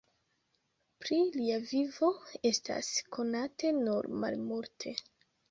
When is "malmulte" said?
4.27-4.97